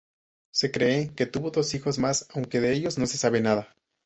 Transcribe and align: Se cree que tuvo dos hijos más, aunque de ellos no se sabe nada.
Se 0.49 0.71
cree 0.71 1.13
que 1.13 1.27
tuvo 1.27 1.51
dos 1.51 1.75
hijos 1.75 1.99
más, 1.99 2.25
aunque 2.33 2.59
de 2.59 2.73
ellos 2.73 2.97
no 2.97 3.05
se 3.05 3.19
sabe 3.19 3.39
nada. 3.39 3.75